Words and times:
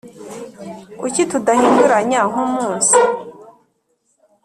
Kuki 0.99 1.21
tudahinduranya 1.31 2.21
nk’umunsi 2.31 2.97